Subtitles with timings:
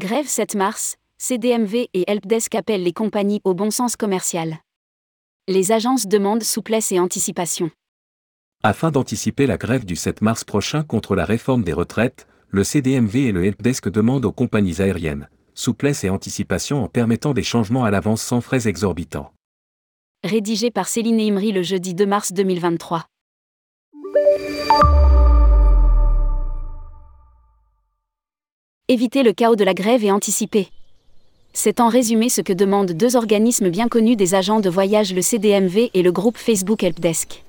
[0.00, 4.56] Grève 7 mars, CDMV et Helpdesk appellent les compagnies au bon sens commercial.
[5.46, 7.70] Les agences demandent souplesse et anticipation.
[8.62, 13.26] Afin d'anticiper la grève du 7 mars prochain contre la réforme des retraites, le CDMV
[13.26, 17.90] et le Helpdesk demandent aux compagnies aériennes souplesse et anticipation en permettant des changements à
[17.90, 19.34] l'avance sans frais exorbitants.
[20.24, 23.04] Rédigé par Céline Imri le jeudi 2 mars 2023.
[28.92, 30.66] Éviter le chaos de la grève et anticiper.
[31.52, 35.22] C'est en résumé ce que demandent deux organismes bien connus des agents de voyage, le
[35.22, 37.44] CDMV et le groupe Facebook Helpdesk.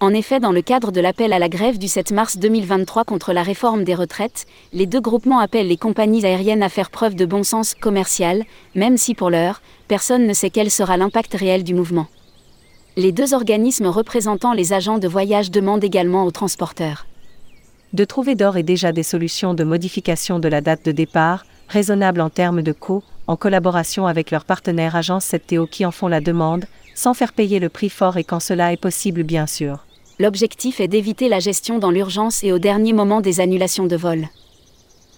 [0.00, 3.32] En effet, dans le cadre de l'appel à la grève du 7 mars 2023 contre
[3.32, 7.26] la réforme des retraites, les deux groupements appellent les compagnies aériennes à faire preuve de
[7.26, 8.42] bon sens commercial,
[8.74, 12.08] même si pour l'heure, personne ne sait quel sera l'impact réel du mouvement.
[12.96, 17.06] Les deux organismes représentant les agents de voyage demandent également aux transporteurs
[17.92, 22.20] de trouver d'or et déjà des solutions de modification de la date de départ, raisonnables
[22.20, 26.20] en termes de coût, en collaboration avec leurs partenaires agences 7TO qui en font la
[26.20, 29.84] demande, sans faire payer le prix fort et quand cela est possible bien sûr.
[30.18, 34.28] L'objectif est d'éviter la gestion dans l'urgence et au dernier moment des annulations de vol.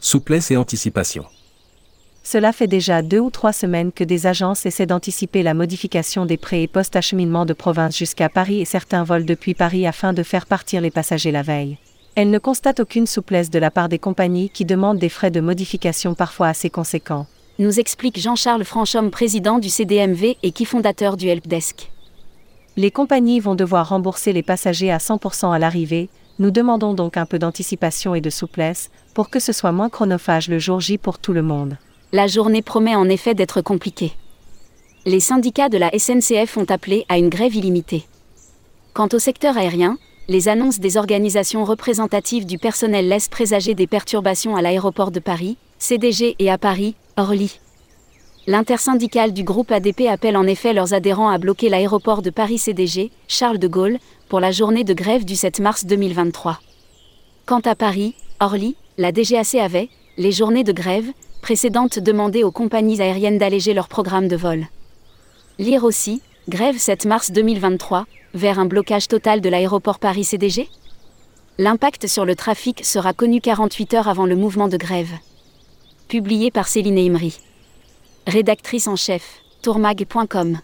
[0.00, 1.24] Souplesse et anticipation.
[2.24, 6.36] Cela fait déjà deux ou trois semaines que des agences essaient d'anticiper la modification des
[6.36, 10.46] pré- et post-acheminement de province jusqu'à Paris et certains vols depuis Paris afin de faire
[10.46, 11.78] partir les passagers la veille.
[12.20, 15.40] Elle ne constate aucune souplesse de la part des compagnies qui demandent des frais de
[15.40, 17.28] modification parfois assez conséquents.
[17.60, 21.92] Nous explique Jean-Charles Franchomme, président du CDMV et qui fondateur du Helpdesk.
[22.76, 26.08] Les compagnies vont devoir rembourser les passagers à 100% à l'arrivée,
[26.40, 30.48] nous demandons donc un peu d'anticipation et de souplesse pour que ce soit moins chronophage
[30.48, 31.78] le jour J pour tout le monde.
[32.10, 34.10] La journée promet en effet d'être compliquée.
[35.06, 38.06] Les syndicats de la SNCF ont appelé à une grève illimitée.
[38.92, 44.56] Quant au secteur aérien, les annonces des organisations représentatives du personnel laissent présager des perturbations
[44.56, 47.58] à l'aéroport de Paris, CDG et à Paris, Orly.
[48.46, 53.10] L'intersyndicale du groupe ADP appelle en effet leurs adhérents à bloquer l'aéroport de Paris CDG,
[53.26, 53.98] Charles de Gaulle,
[54.28, 56.60] pour la journée de grève du 7 mars 2023.
[57.46, 59.88] Quant à Paris, Orly, la DGAC avait,
[60.18, 61.10] les journées de grève,
[61.40, 64.66] précédentes demandé aux compagnies aériennes d'alléger leur programme de vol.
[65.58, 70.68] Lire aussi, grève 7 mars 2023, vers un blocage total de l'aéroport Paris CDG
[71.58, 75.12] L'impact sur le trafic sera connu 48 heures avant le mouvement de grève.
[76.08, 77.38] Publié par Céline Imri.
[78.26, 80.60] Rédactrice en chef, tourmag.com.